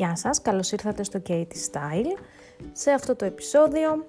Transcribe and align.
Γεια 0.00 0.16
σας, 0.16 0.42
καλώς 0.42 0.72
ήρθατε 0.72 1.02
στο 1.02 1.22
Katie 1.28 1.42
Style. 1.42 2.20
Σε 2.72 2.90
αυτό 2.90 3.16
το 3.16 3.24
επεισόδιο, 3.24 4.06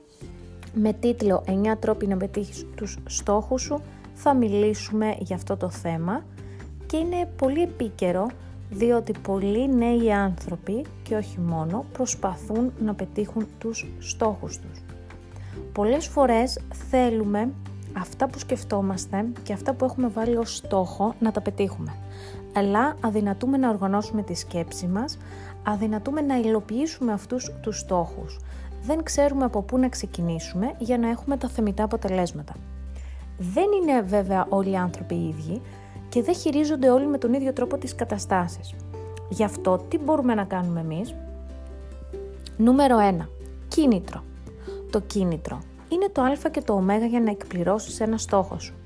με 0.74 0.94
τίτλο 0.94 1.44
9 1.48 1.78
τρόποι 1.80 2.08
να 2.08 2.18
πετύχεις 2.18 2.66
τους 2.76 2.98
στόχους 3.06 3.62
σου, 3.62 3.82
θα 4.14 4.34
μιλήσουμε 4.34 5.16
για 5.20 5.36
αυτό 5.36 5.58
το 5.58 5.70
θέμα 5.70 6.26
και 6.86 6.98
είναι 6.98 7.30
πολύ 7.38 7.62
επίκαιρο 7.62 8.28
διότι 8.70 9.14
πολλοί 9.22 9.70
νέοι 9.70 10.14
άνθρωποι 10.14 10.86
και 11.04 11.16
όχι 11.16 11.40
μόνο 11.40 11.86
προσπαθούν 11.94 12.74
να 12.80 12.94
πετύχουν 12.94 13.48
τους 13.58 13.88
στόχους 14.00 14.58
τους. 14.58 14.84
Πολλές 15.72 16.08
φορές 16.08 16.60
θέλουμε 16.90 17.50
αυτά 17.98 18.28
που 18.28 18.40
σκεφτόμαστε 18.40 19.26
και 19.44 19.54
αυτά 19.54 19.74
που 19.74 19.86
έχουμε 19.86 20.08
βάλει 20.08 20.38
ως 20.38 20.56
στόχο 20.56 21.16
να 21.20 21.32
τα 21.32 21.42
πετύχουμε. 21.42 21.94
Αλλά 22.56 22.96
αδυνατούμε 23.02 23.58
να 23.58 23.70
οργανώσουμε 23.70 24.24
τη 24.24 24.34
σκέψη 24.34 24.88
μας, 24.88 25.18
αδυνατούμε 25.64 26.22
να 26.22 26.36
υλοποιήσουμε 26.36 27.12
αυτούς 27.12 27.52
τους 27.62 27.80
στόχους. 27.80 28.40
Δεν 28.82 29.04
ξέρουμε 29.04 29.46
από 29.46 29.62
πού 29.62 29.78
να 29.78 29.90
ξεκινήσουμε 29.90 30.74
για 30.78 30.98
να 30.98 31.10
έχουμε 31.10 31.38
τα 31.38 31.48
θεμητά 31.48 31.84
αποτελέσματα. 31.84 32.54
Δεν 33.38 33.66
είναι 33.82 34.02
βέβαια 34.02 34.46
όλοι 34.50 34.72
οι 34.72 34.76
άνθρωποι 34.76 35.16
οι 35.16 35.28
ίδιοι 35.28 35.62
και 36.10 36.24
δεν 36.24 36.36
χειρίζονται 36.36 36.90
όλοι 36.90 37.08
με 37.08 37.18
τον 37.18 37.34
ίδιο 37.34 37.54
τρόπο 37.54 37.78
τις 37.78 37.96
καταστάσεις. 37.96 38.76
Γι' 39.30 39.44
αυτό 39.44 39.78
τι 39.78 39.98
μπορούμε 39.98 40.34
να 40.34 40.44
κάνουμε 40.44 40.80
εμείς; 40.80 41.16
Νούμερο 42.58 42.98
1. 42.98 43.28
Κίνητρο. 43.68 44.24
Το 44.92 45.00
κίνητρο 45.00 45.60
είναι 45.90 46.10
το 46.12 46.22
α 46.22 46.50
και 46.52 46.62
το 46.62 46.74
ω 46.74 47.06
για 47.10 47.20
να 47.20 47.30
εκπληρώσεις 47.30 48.00
ένα 48.00 48.18
στόχο 48.18 48.60
σου. 48.60 48.81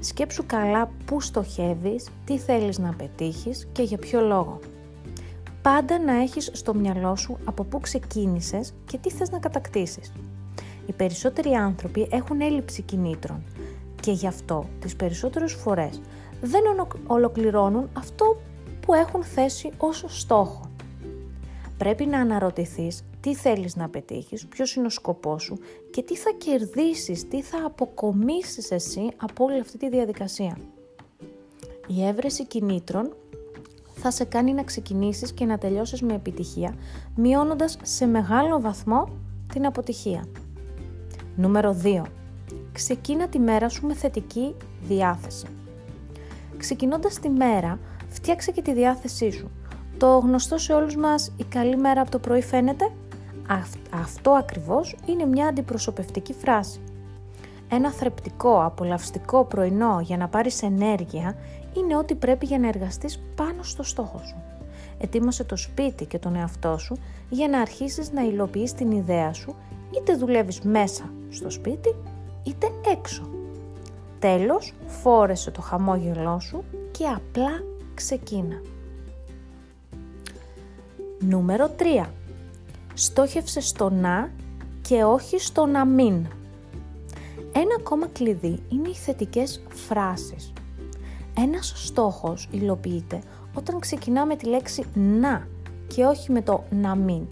Σκέψου 0.00 0.46
καλά 0.46 0.90
πού 1.04 1.20
στοχεύεις, 1.20 2.08
τι 2.24 2.38
θέλεις 2.38 2.78
να 2.78 2.94
πετύχεις 2.94 3.68
και 3.72 3.82
για 3.82 3.98
ποιο 3.98 4.20
λόγο. 4.20 4.58
Πάντα 5.62 5.98
να 5.98 6.12
έχεις 6.22 6.50
στο 6.52 6.74
μυαλό 6.74 7.16
σου 7.16 7.38
από 7.44 7.64
πού 7.64 7.80
ξεκίνησες 7.80 8.74
και 8.84 8.98
τι 8.98 9.10
θες 9.10 9.30
να 9.30 9.38
κατακτήσεις. 9.38 10.12
Οι 10.86 10.92
περισσότεροι 10.92 11.52
άνθρωποι 11.52 12.08
έχουν 12.10 12.40
έλλειψη 12.40 12.82
κινήτρων 12.82 13.42
και 14.00 14.12
γι' 14.12 14.26
αυτό 14.26 14.64
τις 14.80 14.96
περισσότερες 14.96 15.52
φορές 15.52 16.00
δεν 16.40 16.62
ολοκληρώνουν 17.06 17.88
αυτό 17.92 18.40
που 18.80 18.94
έχουν 18.94 19.22
θέσει 19.22 19.70
ως 19.78 20.04
στόχο. 20.06 20.70
Πρέπει 21.78 22.06
να 22.06 22.18
αναρωτηθείς 22.18 23.02
τι 23.20 23.34
θέλεις 23.34 23.76
να 23.76 23.88
πετύχεις, 23.88 24.46
ποιος 24.46 24.74
είναι 24.74 24.86
ο 24.86 24.90
σκοπός 24.90 25.42
σου 25.42 25.58
και 25.90 26.02
τι 26.02 26.16
θα 26.16 26.30
κερδίσεις, 26.38 27.28
τι 27.28 27.42
θα 27.42 27.58
αποκομίσεις 27.66 28.70
εσύ 28.70 29.08
από 29.16 29.44
όλη 29.44 29.60
αυτή 29.60 29.78
τη 29.78 29.88
διαδικασία. 29.88 30.58
Η 31.86 32.06
έβρεση 32.06 32.46
κινήτρων 32.46 33.16
θα 33.94 34.10
σε 34.10 34.24
κάνει 34.24 34.52
να 34.52 34.62
ξεκινήσεις 34.62 35.32
και 35.32 35.44
να 35.44 35.58
τελειώσεις 35.58 36.02
με 36.02 36.14
επιτυχία, 36.14 36.74
μειώνοντας 37.14 37.78
σε 37.82 38.06
μεγάλο 38.06 38.60
βαθμό 38.60 39.08
την 39.52 39.66
αποτυχία. 39.66 40.28
Νούμερο 41.36 41.76
2. 41.82 42.02
Ξεκίνα 42.72 43.28
τη 43.28 43.38
μέρα 43.38 43.68
σου 43.68 43.86
με 43.86 43.94
θετική 43.94 44.54
διάθεση. 44.82 45.46
Ξεκινώντας 46.56 47.18
τη 47.18 47.28
μέρα, 47.28 47.78
φτιάξε 48.08 48.50
και 48.50 48.62
τη 48.62 48.72
διάθεσή 48.72 49.30
σου. 49.30 49.50
Το 49.98 50.18
γνωστό 50.18 50.58
σε 50.58 50.72
όλους 50.72 50.96
μας 50.96 51.32
«η 51.36 51.44
καλή 51.44 51.76
μέρα 51.76 52.00
από 52.00 52.10
το 52.10 52.18
πρωί 52.18 52.42
φαίνεται» 52.42 52.92
Αυτό 53.90 54.30
ακριβώς 54.30 54.96
είναι 55.06 55.26
μια 55.26 55.46
αντιπροσωπευτική 55.46 56.32
φράση. 56.32 56.80
Ένα 57.68 57.90
θρεπτικό, 57.90 58.64
απολαυστικό 58.64 59.44
πρωινό 59.44 60.00
για 60.02 60.16
να 60.16 60.28
πάρεις 60.28 60.62
ενέργεια 60.62 61.36
είναι 61.76 61.96
ό,τι 61.96 62.14
πρέπει 62.14 62.46
για 62.46 62.58
να 62.58 62.68
εργαστείς 62.68 63.22
πάνω 63.34 63.62
στο 63.62 63.82
στόχο 63.82 64.20
σου. 64.24 64.36
Ετοίμασε 64.98 65.44
το 65.44 65.56
σπίτι 65.56 66.04
και 66.04 66.18
τον 66.18 66.36
εαυτό 66.36 66.78
σου 66.78 66.96
για 67.28 67.48
να 67.48 67.60
αρχίσεις 67.60 68.12
να 68.12 68.22
υλοποιείς 68.22 68.72
την 68.72 68.90
ιδέα 68.90 69.32
σου 69.32 69.54
είτε 69.96 70.14
δουλεύεις 70.14 70.60
μέσα 70.60 71.10
στο 71.30 71.50
σπίτι 71.50 71.94
είτε 72.42 72.66
έξω. 72.90 73.28
Τέλος, 74.18 74.74
φόρεσε 74.86 75.50
το 75.50 75.60
χαμόγελό 75.60 76.40
σου 76.40 76.64
και 76.90 77.04
απλά 77.04 77.50
ξεκίνα. 77.94 78.60
Νούμερο 81.20 81.70
3 82.02 82.06
στόχευσε 82.94 83.60
στο 83.60 83.90
να 83.90 84.30
και 84.82 85.04
όχι 85.04 85.40
στο 85.40 85.66
να 85.66 85.84
μην. 85.84 86.26
Ένα 87.52 87.74
ακόμα 87.78 88.06
κλειδί 88.06 88.62
είναι 88.68 88.88
οι 88.88 88.94
θετικές 88.94 89.62
φράσεις. 89.68 90.52
Ένας 91.36 91.72
στόχος 91.76 92.48
υλοποιείται 92.50 93.20
όταν 93.54 93.78
ξεκινάμε 93.78 94.36
τη 94.36 94.46
λέξη 94.46 94.84
να 94.94 95.46
και 95.86 96.04
όχι 96.04 96.32
με 96.32 96.42
το 96.42 96.64
να 96.70 96.94
μην. 96.94 97.26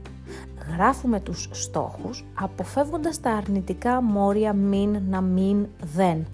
Γράφουμε 0.75 1.21
τους 1.21 1.49
στόχους 1.53 2.25
αποφεύγοντας 2.41 3.21
τα 3.21 3.31
αρνητικά 3.31 4.03
μόρια 4.03 4.53
μην, 4.53 5.03
να 5.09 5.21
μην, 5.21 5.67
δεν. 5.95 6.27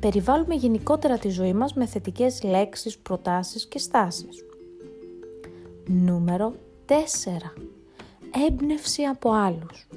Περιβάλλουμε 0.00 0.54
γενικότερα 0.54 1.18
τη 1.18 1.28
ζωή 1.28 1.52
μας 1.52 1.74
με 1.74 1.86
θετικές 1.86 2.42
λέξεις, 2.42 2.98
προτάσεις 2.98 3.66
και 3.66 3.78
στάσεις. 3.78 4.44
Νούμερο 5.92 6.54
4 6.86 6.92
έμπνευση 8.48 9.02
από 9.02 9.32
άλλους. 9.32 9.88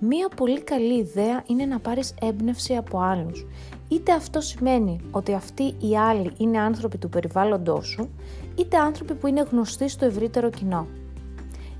Μία 0.00 0.28
πολύ 0.36 0.60
καλή 0.60 0.98
ιδέα 0.98 1.42
είναι 1.46 1.64
να 1.64 1.78
πάρεις 1.78 2.14
έμπνευση 2.20 2.74
από 2.74 2.98
άλλους. 3.00 3.46
Είτε 3.88 4.12
αυτό 4.12 4.40
σημαίνει 4.40 5.00
ότι 5.10 5.34
αυτοί 5.34 5.62
οι 5.62 5.98
άλλοι 5.98 6.32
είναι 6.36 6.58
άνθρωποι 6.58 6.98
του 6.98 7.08
περιβάλλοντός 7.08 7.86
σου, 7.86 8.08
είτε 8.58 8.76
άνθρωποι 8.76 9.14
που 9.14 9.26
είναι 9.26 9.46
γνωστοί 9.50 9.88
στο 9.88 10.04
ευρύτερο 10.04 10.50
κοινό. 10.50 10.86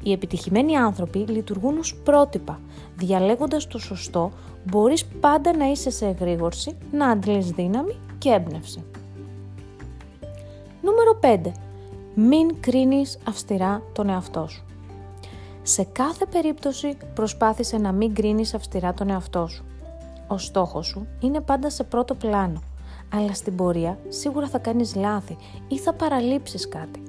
Οι 0.02 0.12
επιτυχημένοι 0.12 0.76
άνθρωποι 0.76 1.18
λειτουργούν 1.18 1.78
ως 1.78 1.96
πρότυπα. 2.04 2.60
Διαλέγοντας 2.96 3.66
το 3.66 3.78
σωστό, 3.78 4.32
μπορείς 4.64 5.04
πάντα 5.04 5.56
να 5.56 5.70
είσαι 5.70 5.90
σε 5.90 6.06
εγρήγορση, 6.06 6.78
να 6.92 7.08
αντλείς 7.08 7.50
δύναμη 7.50 7.96
και 8.18 8.28
έμπνευση. 8.28 8.84
Νούμερο 10.82 11.18
5. 11.20 11.52
Μην 12.14 12.60
κρίνεις 12.60 13.18
αυστηρά 13.28 13.82
τον 13.92 14.08
εαυτό 14.08 14.46
σου. 14.48 14.64
Σε 15.62 15.84
κάθε 15.84 16.26
περίπτωση 16.26 16.96
προσπάθησε 17.14 17.78
να 17.78 17.92
μην 17.92 18.14
κρίνεις 18.14 18.54
αυστηρά 18.54 18.94
τον 18.94 19.10
εαυτό 19.10 19.46
σου. 19.46 19.64
Ο 20.26 20.38
στόχος 20.38 20.86
σου 20.86 21.06
είναι 21.20 21.40
πάντα 21.40 21.70
σε 21.70 21.84
πρώτο 21.84 22.14
πλάνο, 22.14 22.62
αλλά 23.14 23.34
στην 23.34 23.56
πορεία 23.56 23.98
σίγουρα 24.08 24.48
θα 24.48 24.58
κάνεις 24.58 24.94
λάθη 24.94 25.36
ή 25.68 25.78
θα 25.78 25.92
παραλείψεις 25.92 26.68
κάτι. 26.68 27.02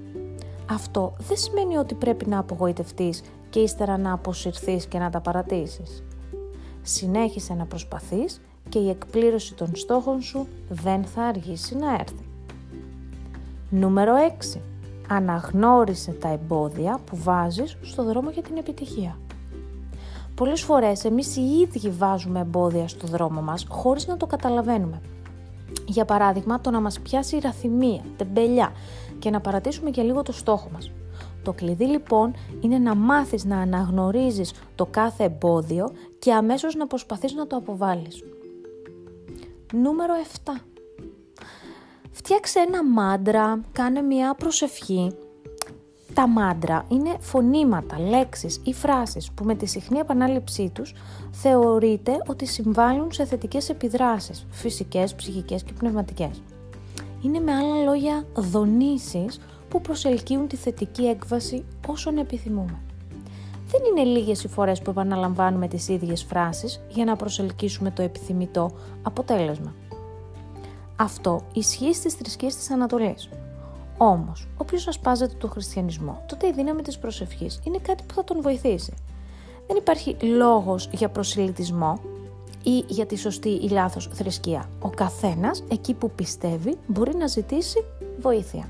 Αυτό 0.70 1.14
δεν 1.18 1.38
σημαίνει 1.38 1.78
ότι 1.78 1.96
πρέπει 1.96 2.26
να 2.26 2.40
απογοητευτείς 2.40 3.22
και 3.50 3.60
ύστερα 3.60 3.98
να 3.98 4.14
αποσυρθείς 4.14 4.86
και 4.86 4.98
να 4.98 5.10
τα 5.10 5.20
παρατήσεις. 5.22 6.04
Συνέχισε 6.82 7.54
να 7.54 7.66
προσπαθείς 7.66 8.42
και 8.70 8.80
η 8.80 8.90
εκπλήρωση 8.90 9.54
των 9.54 9.76
στόχων 9.76 10.22
σου 10.22 10.48
δεν 10.70 11.04
θα 11.04 11.22
αργήσει 11.22 11.76
να 11.76 11.94
έρθει. 11.94 12.26
Νούμερο 13.70 14.14
6 14.16 14.60
αναγνώρισε 15.08 16.12
τα 16.12 16.28
εμπόδια 16.28 17.00
που 17.06 17.18
βάζεις 17.18 17.78
στο 17.82 18.04
δρόμο 18.04 18.30
για 18.30 18.42
την 18.42 18.58
επιτυχία. 18.58 19.18
Πολλές 20.36 20.62
φορές 20.62 21.06
εμείς 21.06 21.36
οι 21.36 21.42
ίδιοι 21.42 21.90
βάζουμε 21.90 22.40
εμπόδια 22.40 22.88
στο 22.88 23.08
δρόμο 23.08 23.42
μας 23.42 23.66
χωρίς 23.70 24.08
να 24.08 24.18
το 24.18 24.26
καταλαβαίνουμε. 24.26 25.02
Για 25.86 26.06
παράδειγμα, 26.06 26.62
το 26.62 26.72
να 26.72 26.82
μας 26.82 27.00
πιάσει 27.00 27.36
η 27.36 27.40
ραθυμία, 27.40 28.02
τεμπελιά 28.18 28.72
και 29.20 29.30
να 29.30 29.42
παρατήσουμε 29.42 29.90
και 29.90 30.02
λίγο 30.02 30.22
το 30.22 30.32
στόχο 30.32 30.70
μας. 30.74 30.92
Το 31.44 31.54
κλειδί 31.54 31.86
λοιπόν 31.86 32.34
είναι 32.62 32.78
να 32.78 32.96
μάθεις 32.96 33.46
να 33.46 33.58
αναγνωρίζεις 33.58 34.54
το 34.76 34.86
κάθε 34.86 35.24
εμπόδιο 35.24 35.92
και 36.20 36.34
αμέσως 36.34 36.76
να 36.76 36.88
προσπαθείς 36.88 37.34
να 37.34 37.48
το 37.48 37.56
αποβάλεις. 37.56 38.24
Νούμερο 39.74 40.14
7. 40.46 40.73
Φτιάξε 42.16 42.60
ένα 42.60 42.84
μάντρα, 42.84 43.62
κάνε 43.72 44.02
μια 44.02 44.34
προσευχή. 44.34 45.12
Τα 46.14 46.28
μάντρα 46.28 46.86
είναι 46.88 47.16
φωνήματα, 47.20 48.00
λέξεις 48.00 48.62
ή 48.64 48.74
φράσεις 48.74 49.32
που 49.32 49.44
με 49.44 49.56
τη 49.56 49.66
συχνή 49.66 50.00
επανάληψή 50.00 50.72
τους 50.74 50.94
θεωρείται 51.32 52.18
ότι 52.28 52.46
συμβάλλουν 52.46 53.12
σε 53.12 53.26
θετικές 53.26 53.70
επιδράσεις, 53.70 54.46
φυσικές, 54.50 55.16
ψυχικές 55.16 55.64
και 55.64 55.74
πνευματικές. 55.74 56.42
Είναι 57.22 57.40
με 57.40 57.54
άλλα 57.54 57.84
λόγια 57.84 58.26
δονήσεις 58.34 59.40
που 59.70 59.82
προσελκύουν 59.82 60.48
τη 60.48 60.56
θετική 60.56 61.06
έκβαση 61.06 61.66
όσων 61.88 62.18
επιθυμούμε. 62.18 62.80
Δεν 63.68 63.82
είναι 63.90 64.10
λίγες 64.18 64.44
οι 64.44 64.48
φορές 64.48 64.82
που 64.82 64.90
επαναλαμβάνουμε 64.90 65.68
τις 65.68 65.88
ίδιες 65.88 66.24
φράσεις 66.24 66.82
για 66.90 67.06
να 67.06 67.16
προσελκύσουμε 67.16 67.92
το 67.92 68.02
επιθυμητό 68.02 68.72
αποτέλεσμα. 69.02 69.74
Αυτό 70.96 71.42
ισχύει 71.54 71.94
στις 71.94 72.14
θρησκείες 72.14 72.56
της 72.56 72.72
Ανατολής. 72.72 73.30
Όμως, 73.98 74.48
όποιος 74.58 74.88
ασπάζεται 74.88 75.36
το 75.38 75.48
χριστιανισμό, 75.48 76.24
τότε 76.28 76.48
η 76.48 76.52
δύναμη 76.52 76.82
της 76.82 76.98
προσευχής 76.98 77.60
είναι 77.64 77.78
κάτι 77.78 78.04
που 78.08 78.14
θα 78.14 78.24
τον 78.24 78.42
βοηθήσει. 78.42 78.94
Δεν 79.68 79.78
υπάρχει 79.78 80.18
λόγος 80.22 80.90
για 80.92 81.10
προσιλητισμό 81.10 82.00
ή 82.64 82.84
για 82.88 83.06
τη 83.06 83.18
σωστή 83.18 83.50
ή 83.50 83.70
λάθος 83.70 84.10
θρησκεία. 84.14 84.70
Ο 84.80 84.90
καθένας, 84.90 85.64
εκεί 85.68 85.94
που 85.94 86.12
πιστεύει, 86.12 86.78
μπορεί 86.88 87.16
να 87.16 87.28
ζητήσει 87.28 87.84
βοήθεια. 88.20 88.70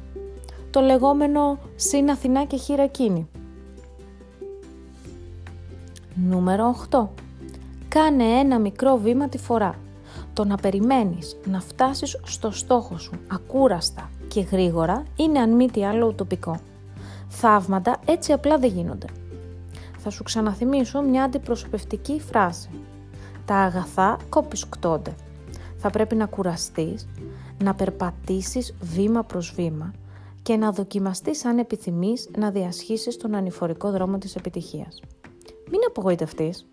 το 0.70 0.80
λεγόμενο 0.80 1.58
«Συν 1.76 2.10
Αθηνά 2.10 2.46
και 2.46 2.58
χειρακίνη». 2.58 3.30
Νούμερο 6.16 6.76
8. 6.90 7.08
Κάνε 7.88 8.24
ένα 8.24 8.60
μικρό 8.60 8.98
βήμα 8.98 9.30
τη 9.30 9.38
φορά. 9.38 9.80
Το 10.34 10.46
να 10.46 10.56
περιμένεις 10.56 11.38
να 11.46 11.60
φτάσεις 11.60 12.20
στο 12.24 12.52
στόχο 12.52 12.98
σου 12.98 13.12
ακούραστα 13.32 14.10
και 14.28 14.42
γρήγορα 14.42 15.04
είναι 15.16 15.40
αν 15.40 15.56
μη 15.56 15.72
τι 15.72 15.86
άλλο 15.86 16.08
ουτοπικό. 16.08 16.60
Θαύματα 17.28 18.00
έτσι 18.06 18.32
απλά 18.32 18.58
δεν 18.58 18.70
γίνονται. 18.70 19.08
Θα 19.98 20.10
σου 20.10 20.24
ξαναθυμίσω 20.24 21.02
μια 21.02 21.24
αντιπροσωπευτική 21.24 22.20
φράση. 22.20 22.70
Τα 23.46 23.56
αγαθά 23.56 24.18
κοπισκτώνται. 24.30 25.16
Θα 25.78 25.90
πρέπει 25.90 26.16
να 26.16 26.26
κουραστείς, 26.26 27.08
να 27.64 27.74
περπατήσεις 27.74 28.76
βήμα 28.82 29.24
προς 29.24 29.54
βήμα 29.56 29.94
και 30.42 30.56
να 30.56 30.72
δοκιμαστείς 30.72 31.46
αν 31.46 31.58
επιθυμείς 31.58 32.30
να 32.38 32.52
διασχίσεις 32.52 33.18
τον 33.18 33.36
ανηφορικό 33.36 33.92
δρόμο 33.92 34.18
της 34.18 34.36
επιτυχίας. 34.36 35.00
Μην 35.70 35.80
απογοητευτείς. 35.88 36.66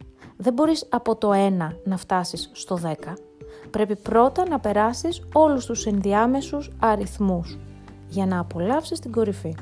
Δεν 0.42 0.52
μπορείς 0.52 0.86
από 0.88 1.16
το 1.16 1.30
1 1.32 1.76
να 1.84 1.96
φτάσεις 1.96 2.50
στο 2.52 2.78
10. 2.82 2.94
Πρέπει 3.70 3.96
πρώτα 3.96 4.48
να 4.48 4.60
περάσεις 4.60 5.22
όλους 5.32 5.66
τους 5.66 5.86
ενδιάμεσους 5.86 6.70
αριθμούς 6.78 7.58
για 8.08 8.26
να 8.26 8.38
απολαύσεις 8.38 9.00
την 9.00 9.12
κορυφή. 9.12 9.56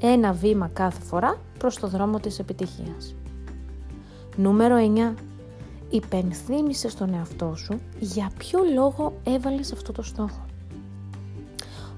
Ένα 0.00 0.32
βήμα 0.32 0.70
κάθε 0.72 1.00
φορά 1.00 1.38
προς 1.58 1.78
το 1.78 1.88
δρόμο 1.88 2.20
της 2.20 2.38
επιτυχίας. 2.38 3.14
Νούμερο 4.36 4.76
9. 4.76 5.14
Υπενθύμησε 5.90 6.88
στον 6.88 7.14
εαυτό 7.14 7.54
σου 7.56 7.80
για 7.98 8.30
ποιο 8.38 8.60
λόγο 8.74 9.12
έβαλες 9.24 9.72
αυτό 9.72 9.92
το 9.92 10.02
στόχο. 10.02 10.44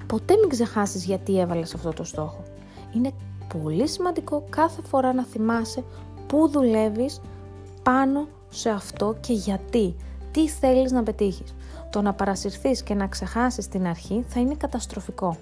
Ποτέ 0.07 0.37
μην 0.37 0.49
ξεχάσεις 0.49 1.05
γιατί 1.05 1.41
έβαλες 1.41 1.75
αυτό 1.75 1.93
το 1.93 2.05
στόχο. 2.05 2.43
Είναι 2.95 3.13
πολύ 3.59 3.89
σημαντικό 3.89 4.47
κάθε 4.51 4.83
φορά 4.83 5.13
να 5.13 5.25
θυμάσαι 5.25 5.85
πού 6.27 6.49
δουλεύεις 6.49 7.21
πάνω 7.87 8.29
σε 8.49 8.71
αυτό 8.71 9.17
και 9.21 9.33
γιατί. 9.33 9.97
Τι 10.31 10.49
θέλεις 10.49 10.93
να 10.93 11.03
πετύχεις. 11.03 11.55
Το 11.91 12.03
να 12.03 12.15
παρασυρθείς 12.15 12.83
και 12.83 12.95
να 12.95 13.07
ξεχάσεις 13.07 13.69
την 13.69 13.87
αρχή 13.87 14.25
θα 14.29 14.41
είναι 14.41 14.55
καταστροφικό. 14.55 15.37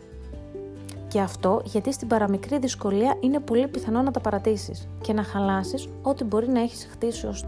Και 1.09 1.21
αυτό 1.21 1.63
γιατί 1.65 1.93
στην 1.93 2.09
παραμικρή 2.09 2.59
δυσκολία 2.59 3.17
είναι 3.21 3.41
πολύ 3.41 3.69
πιθανό 3.69 4.03
να 4.03 4.11
τα 4.11 4.21
παρατήσεις 4.21 4.89
και 5.01 5.13
να 5.13 5.23
χαλάσεις 5.23 5.89
ό,τι 6.03 6.25
μπορεί 6.25 6.49
να 6.49 6.61
έχεις 6.61 6.89
χτίσει 6.91 7.27
ως 7.27 7.45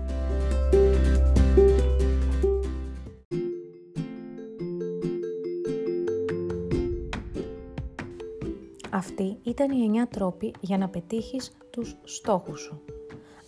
Αυτοί 8.90 9.38
ήταν 9.42 9.70
οι 9.70 9.90
9 10.04 10.06
τρόποι 10.10 10.54
για 10.60 10.78
να 10.78 10.88
πετύχεις 10.88 11.52
τους 11.70 11.96
στόχους 12.04 12.60
σου. 12.60 12.95